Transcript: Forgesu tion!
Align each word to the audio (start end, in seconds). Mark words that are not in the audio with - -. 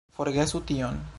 Forgesu 0.19 0.63
tion! 0.71 1.01